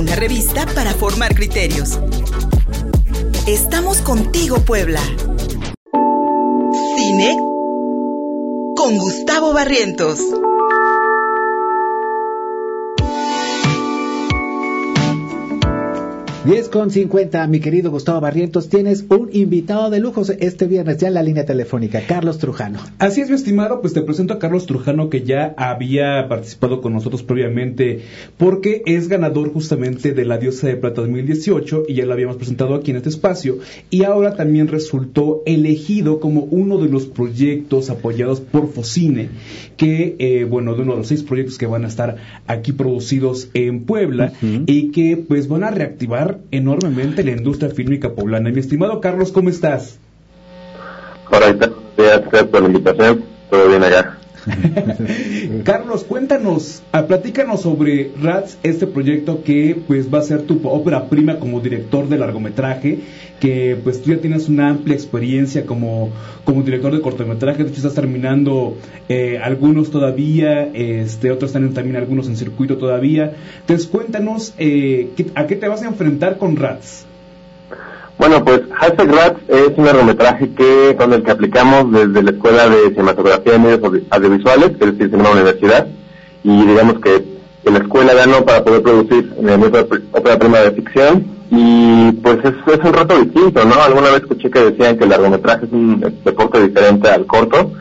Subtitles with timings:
[0.00, 1.98] una revista para formar criterios.
[3.46, 5.00] Estamos contigo, Puebla.
[6.96, 7.36] Cine
[8.76, 10.20] con Gustavo Barrientos.
[16.42, 21.08] 10 con 50, mi querido Gustavo Barrientos, tienes un invitado de lujo este viernes ya
[21.08, 22.78] en la línea telefónica, Carlos Trujano.
[22.98, 26.94] Así es, mi estimado, pues te presento a Carlos Trujano que ya había participado con
[26.94, 28.00] nosotros previamente
[28.38, 32.74] porque es ganador justamente de la Diosa de Plata 2018 y ya lo habíamos presentado
[32.74, 33.58] aquí en este espacio
[33.90, 39.28] y ahora también resultó elegido como uno de los proyectos apoyados por Focine,
[39.76, 43.50] que, eh, bueno, de uno de los seis proyectos que van a estar aquí producidos
[43.52, 44.32] en Puebla
[44.64, 48.50] y que pues van a reactivar enormemente la industria fílmica poblana.
[48.50, 49.98] Mi estimado Carlos, ¿cómo estás?
[51.30, 51.52] Hola,
[51.96, 53.24] gracias por la invitación.
[53.50, 54.19] Todo bien allá.
[55.64, 61.08] Carlos, cuéntanos, ah, platícanos sobre RATS, este proyecto que pues va a ser tu ópera
[61.08, 63.00] prima como director de largometraje,
[63.38, 66.10] que pues tú ya tienes una amplia experiencia como,
[66.44, 68.76] como director de cortometraje, de hecho estás terminando
[69.08, 73.32] eh, algunos todavía, este, otros están también algunos en circuito todavía.
[73.60, 77.06] Entonces cuéntanos eh, a qué te vas a enfrentar con RATS.
[78.20, 82.68] Bueno, pues Hashtag Rats es un largometraje que, con el que aplicamos desde la Escuela
[82.68, 85.86] de Cinematografía y Medios Audiovisuales, es decir, en una universidad,
[86.44, 89.32] y digamos que, la escuela ganó para poder producir
[90.12, 93.74] ópera prima de ficción, y pues es, es un reto distinto, ¿no?
[93.82, 97.72] Alguna vez escuché que decían que el largometraje es un deporte diferente al corto,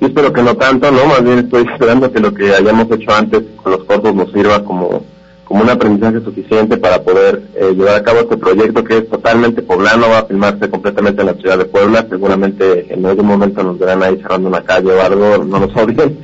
[0.00, 1.04] y espero que no tanto, ¿no?
[1.04, 4.64] Más bien estoy esperando que lo que hayamos hecho antes con los cortos nos sirva
[4.64, 5.04] como
[5.44, 9.62] como un aprendizaje suficiente para poder eh, llevar a cabo este proyecto que es totalmente
[9.62, 13.78] poblano, va a filmarse completamente en la ciudad de Puebla, seguramente en algún momento nos
[13.78, 16.18] verán ahí cerrando una calle o algo, no nos odien,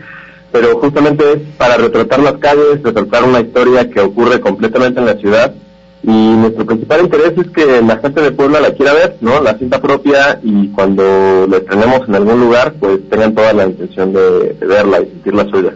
[0.51, 5.15] pero justamente es para retratar las calles, retratar una historia que ocurre completamente en la
[5.15, 5.55] ciudad
[6.03, 9.43] y nuestro principal interés es que la gente de Puebla la quiera ver, ¿no?
[9.43, 14.13] La cinta propia y cuando la estrenemos en algún lugar, pues tengan toda la intención
[14.15, 15.75] de, de verla y sentir la suya.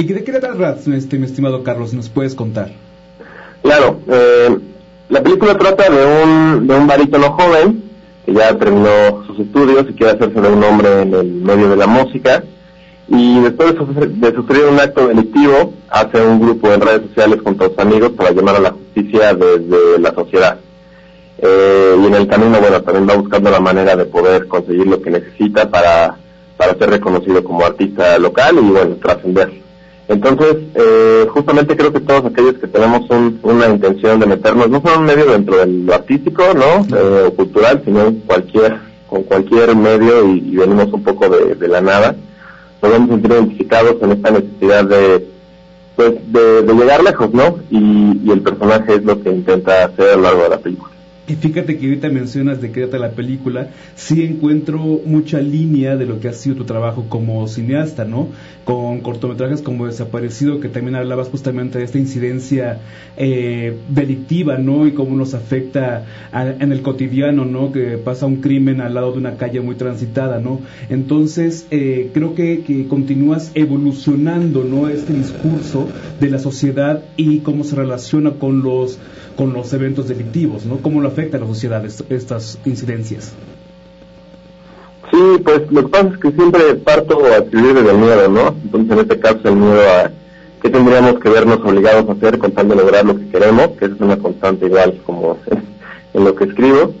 [0.00, 1.92] ¿Y de qué trata este, mi estimado Carlos?
[1.92, 2.70] ¿Nos puedes contar?
[3.62, 4.58] Claro, eh,
[5.10, 7.82] la película trata de un, de un barítono joven
[8.24, 11.76] que ya terminó sus estudios y quiere hacerse de un hombre en el medio de
[11.76, 12.42] la música
[13.08, 17.68] y después de sufrir un acto delictivo hace un grupo en redes sociales junto a
[17.68, 20.60] sus amigos para llamar a la justicia desde la sociedad.
[21.42, 25.02] Eh, y en el camino, bueno, también va buscando la manera de poder conseguir lo
[25.02, 26.16] que necesita para,
[26.56, 29.68] para ser reconocido como artista local y, bueno, trascender.
[30.10, 33.08] Entonces, eh, justamente creo que todos aquellos que tenemos
[33.42, 36.84] una intención de meternos, no solo un medio dentro de lo artístico, ¿no?
[36.96, 38.76] Eh, o cultural, sino cualquier,
[39.08, 42.16] con cualquier medio y, venimos un poco de, la nada,
[42.82, 45.28] nos vamos a sentir identificados en esta necesidad de,
[45.94, 47.60] pues, de, llegar lejos, ¿no?
[47.70, 50.90] Y, y el personaje es lo que intenta hacer a lo largo de la película.
[51.30, 56.18] Y fíjate que ahorita mencionas de qué la película, sí encuentro mucha línea de lo
[56.18, 58.30] que ha sido tu trabajo como cineasta, ¿no?
[58.64, 62.80] Con cortometrajes como Desaparecido, que también hablabas justamente de esta incidencia
[63.16, 64.88] eh, delictiva, ¿no?
[64.88, 67.70] Y cómo nos afecta en el cotidiano, ¿no?
[67.70, 70.58] Que pasa un crimen al lado de una calle muy transitada, ¿no?
[70.88, 74.88] Entonces, eh, creo que, que continúas evolucionando, ¿no?
[74.88, 75.86] Este discurso
[76.18, 78.98] de la sociedad y cómo se relaciona con los
[79.40, 80.82] con los eventos delictivos, ¿no?
[80.82, 81.00] ¿Cómo
[81.32, 83.34] a la sociedad estas incidencias?
[85.10, 88.54] Sí, pues lo que pasa es que siempre parto a escribir desde el miedo, ¿no?
[88.64, 90.10] Entonces en este caso el miedo a
[90.62, 93.86] qué tendríamos que vernos obligados a hacer con tal de lograr lo que queremos, que
[93.86, 95.38] es una constante igual como
[96.14, 96.94] en lo que escribo.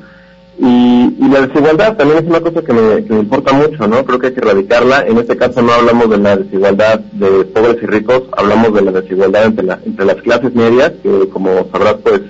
[0.58, 4.04] Y, la desigualdad también es una cosa que me, que me, importa mucho, ¿no?
[4.04, 5.06] Creo que hay que erradicarla.
[5.06, 8.90] En este caso no hablamos de la desigualdad de pobres y ricos, hablamos de la
[8.90, 12.22] desigualdad entre, la, entre las clases medias, que como sabrás, pues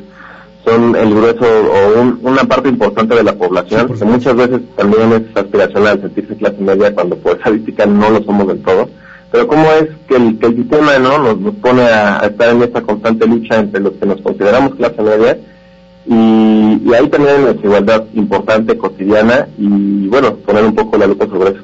[0.65, 5.37] son el grueso o una parte importante de la población, que muchas veces también es
[5.37, 8.89] aspiracional sentirse clase media cuando por estadística no lo somos del todo.
[9.33, 12.49] Pero cómo es que el, que el sistema no nos, nos pone a, a estar
[12.49, 15.39] en esta constante lucha entre los que nos consideramos clase media
[16.07, 21.27] y, ahí también hay una desigualdad importante, cotidiana, y bueno, poner un poco la lupa
[21.27, 21.61] sobre eso.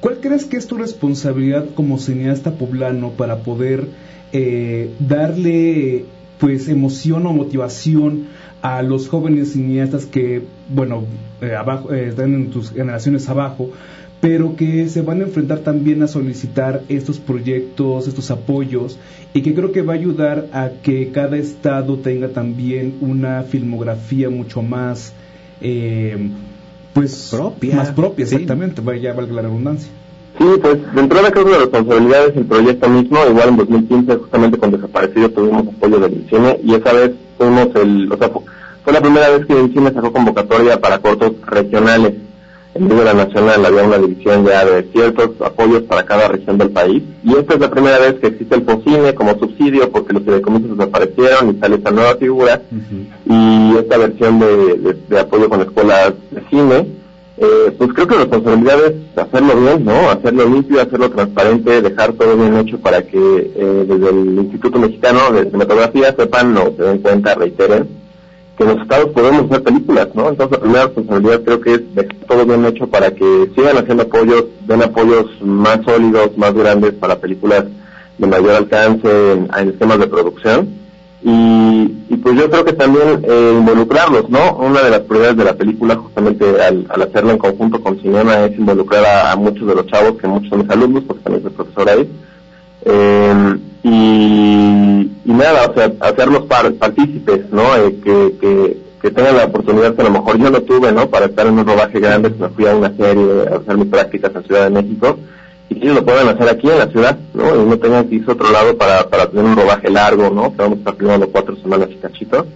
[0.00, 3.86] ¿Cuál crees que es tu responsabilidad como cineasta poblano para poder
[4.32, 6.04] eh, darle
[6.38, 8.26] pues emoción o motivación
[8.62, 11.04] a los jóvenes cineastas que, bueno,
[11.40, 13.70] eh, abajo, eh, están en tus generaciones abajo,
[14.20, 18.98] pero que se van a enfrentar también a solicitar estos proyectos, estos apoyos,
[19.34, 24.30] y que creo que va a ayudar a que cada estado tenga también una filmografía
[24.30, 25.12] mucho más,
[25.60, 26.30] eh,
[26.94, 27.76] pues, propia.
[27.76, 29.90] Más propia, exactamente, vaya, valga la redundancia.
[30.38, 34.58] Sí, pues dentro de la causa de responsabilidades el proyecto mismo, igual en 2015 justamente
[34.58, 38.30] con Desaparecido tuvimos apoyo del cine y esa vez fuimos el, o sea,
[38.82, 42.14] fue la primera vez que el cine sacó convocatoria para cortos regionales.
[42.74, 46.58] En vez de la nacional había una división ya de ciertos apoyos para cada región
[46.58, 50.14] del país y esta es la primera vez que existe el POCINE como subsidio porque
[50.14, 52.60] los fideicomisos desaparecieron y sale esta nueva figura
[53.24, 57.03] y esta versión de, de apoyo con escuelas de cine
[57.36, 60.10] eh, pues creo que la responsabilidad es hacerlo bien, ¿no?
[60.10, 65.32] Hacerlo limpio, hacerlo transparente, dejar todo bien hecho para que eh, desde el Instituto Mexicano
[65.32, 67.88] de Cinematografía sepan o se den cuenta, reiteren,
[68.56, 70.28] que los estados podemos hacer películas, ¿no?
[70.28, 74.04] Entonces la primera responsabilidad creo que es dejar todo bien hecho para que sigan haciendo
[74.04, 77.64] apoyos, den apoyos más sólidos, más grandes para películas
[78.16, 80.83] de mayor alcance en, en esquemas de producción
[81.26, 84.56] y, pues yo creo que también eh, involucrarlos, ¿no?
[84.56, 88.44] Una de las prioridades de la película, justamente al, al hacerlo en conjunto con Cinema,
[88.44, 91.52] es involucrar a, muchos de los chavos, que muchos son mis alumnos, porque también soy
[91.52, 92.10] profesor ahí.
[92.84, 97.74] Eh, y, y, nada, o sea, hacerlos partícipes, ¿no?
[97.74, 101.08] Eh, que, que, que, tengan la oportunidad que a lo mejor yo no tuve, ¿no?
[101.08, 103.88] Para estar en un rodaje grande, que me fui a una serie, a hacer mis
[103.88, 105.16] prácticas en Ciudad de México
[105.68, 107.62] y que lo puedan hacer aquí en la ciudad, ¿no?
[107.62, 110.52] Y no tengan que irse a otro lado para, para tener un rodaje largo, ¿no?
[110.52, 112.46] Que vamos estar filmando cuatro semanas y cachito.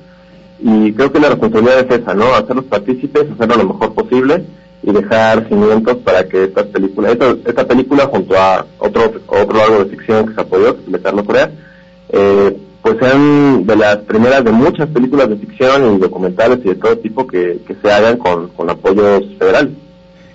[0.61, 2.35] Y creo que la responsabilidad es esa, ¿no?
[2.35, 4.45] Hacerlos partícipes, hacerlo lo mejor posible
[4.83, 9.85] y dejar cimientos para que estas películas, esta, esta película junto a otro otro largo
[9.85, 11.51] de ficción que se apoyó, que es Carlos Corea,
[12.11, 16.75] eh, pues sean de las primeras de muchas películas de ficción y documentales y de
[16.77, 19.73] todo tipo que, que se hagan con, con apoyos federales.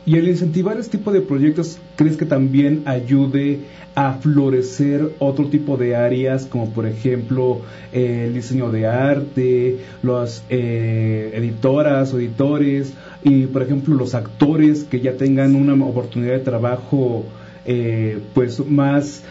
[0.05, 3.61] Y el incentivar este tipo de proyectos, ¿crees que también ayude
[3.95, 7.61] a florecer otro tipo de áreas, como por ejemplo
[7.94, 14.83] eh, el diseño de arte, las eh, editoras o editores, y por ejemplo los actores
[14.83, 17.23] que ya tengan una oportunidad de trabajo?
[17.65, 19.23] Eh, pues más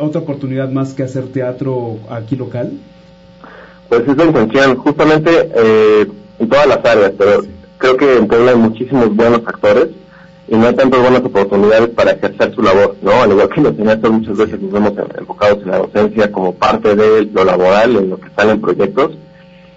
[0.00, 2.72] otra oportunidad más que hacer teatro aquí local?
[3.90, 5.50] Pues es la intención, justamente
[6.38, 7.42] en todas las áreas, pero
[7.82, 9.88] creo que en Puebla hay muchísimos buenos actores
[10.46, 13.10] y no hay tantas buenas oportunidades para ejercer su labor, ¿no?
[13.22, 16.94] Al igual que los cineastas muchas veces nos vemos enfocados en la docencia como parte
[16.94, 19.18] de lo laboral, en lo que están en proyectos.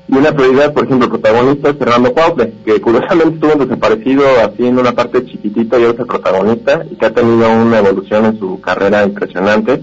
[0.08, 4.78] Y una prioridad, por ejemplo, protagonista es Fernando Cuautle, que curiosamente estuvo desaparecido así en
[4.78, 8.62] una parte chiquitita y ahora es protagonista y que ha tenido una evolución en su
[8.62, 9.82] carrera impresionante.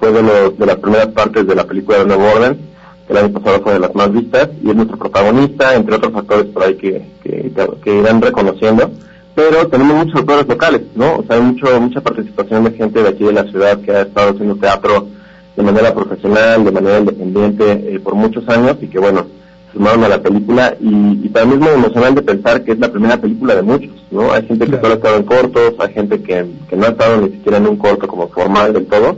[0.00, 2.69] Fue de, los, de las primeras partes de la película de Nuevo Orden
[3.10, 6.46] el año pasado fue de las más vistas y es nuestro protagonista, entre otros factores
[6.46, 8.90] por ahí que, que, irán reconociendo.
[9.34, 11.16] Pero tenemos muchos actores locales, ¿no?
[11.16, 14.02] O sea, hay mucho, mucha participación de gente de aquí de la ciudad que ha
[14.02, 15.08] estado haciendo teatro
[15.56, 19.26] de manera profesional, de manera independiente eh, por muchos años y que, bueno,
[19.72, 22.90] sumaron a la película y, y también es muy emocional de pensar que es la
[22.90, 24.32] primera película de muchos, ¿no?
[24.32, 27.20] Hay gente que solo ha estado en cortos, hay gente que, que no ha estado
[27.20, 29.16] ni siquiera en un corto como formal del todo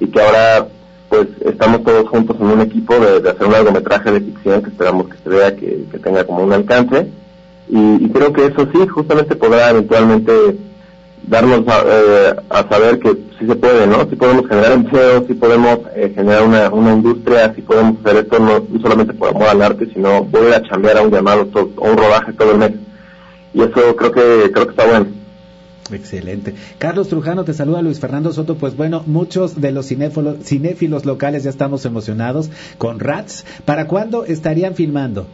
[0.00, 0.66] y que ahora
[1.12, 5.08] pues estamos todos juntos en un equipo de, hacer un largometraje de ficción que esperamos
[5.08, 7.06] que se vea que, tenga como un alcance
[7.68, 10.32] y, creo que eso sí justamente podrá eventualmente
[11.24, 14.08] darnos eh, a, saber que sí se puede, ¿no?
[14.08, 18.38] Sí podemos generar empleo, sí podemos eh, generar una, una industria, sí podemos hacer esto
[18.38, 21.96] no, solamente por amor al arte, sino poder a chambear a un llamado, a un
[21.98, 22.72] rodaje todo el mes.
[23.52, 25.06] Y eso creo que creo que está bueno.
[25.92, 26.54] Excelente.
[26.78, 28.56] Carlos Trujano, te saluda Luis Fernando Soto.
[28.56, 33.44] Pues bueno, muchos de los cinéfilos, cinéfilos locales ya estamos emocionados con Rats.
[33.64, 35.26] ¿Para cuándo estarían filmando?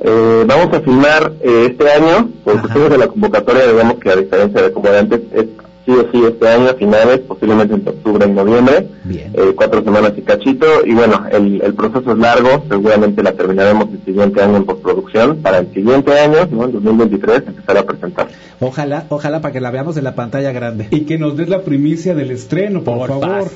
[0.00, 4.16] Eh, vamos a filmar eh, este año, por cuestiones de la convocatoria, digamos que a
[4.16, 5.46] diferencia de como de antes, es
[5.88, 10.12] sí o sí este año, a finales, posiblemente en octubre, en noviembre, eh, cuatro semanas
[10.18, 14.58] y cachito, y bueno, el, el, proceso es largo, seguramente la terminaremos el siguiente año
[14.58, 16.64] en postproducción, para el siguiente año, ¿no?
[16.64, 18.28] En 2023, empezar a presentar.
[18.60, 20.88] Ojalá, ojalá para que la veamos en la pantalla grande.
[20.90, 23.48] Y que nos des la primicia del estreno, por, favor.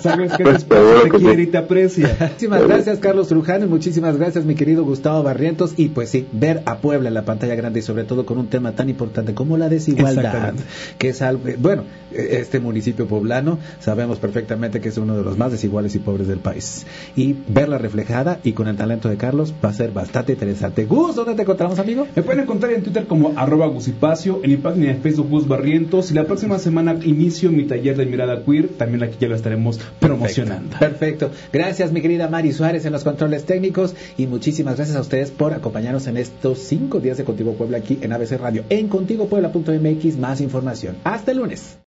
[0.00, 2.14] sabes que pues, te quiere y te aprecia.
[2.20, 6.62] Muchísimas gracias, Carlos Trujano, y muchísimas gracias, mi querido Gustavo Barrientos, y pues sí, ver
[6.66, 9.56] a Puebla en la pantalla grande y sobre todo con un tema tan importante como
[9.56, 10.54] la desigualdad,
[10.98, 15.52] que es algo bueno, este municipio poblano sabemos perfectamente que es uno de los más
[15.52, 16.86] desiguales y pobres del país.
[17.16, 20.84] Y verla reflejada y con el talento de Carlos va a ser bastante interesante.
[20.84, 22.06] Gus, ¿dónde te encontramos, amigo?
[22.14, 26.10] Me pueden encontrar en Twitter como arroba gusipacio, en mi página de Facebook Gus Barrientos
[26.10, 29.80] y la próxima semana inicio mi taller de mirada queer, también aquí ya lo estaremos
[30.00, 30.76] promocionando.
[30.78, 31.30] Perfecto.
[31.52, 35.52] Gracias, mi querida Mari Suárez en los controles técnicos y muchísimas gracias a ustedes por
[35.52, 40.40] acompañarnos en estos cinco días de Contigo Puebla aquí en ABC Radio, en contigopuebla.mx, más
[40.40, 40.96] información.
[41.04, 41.43] Hasta el lunes.
[41.44, 41.83] そうです。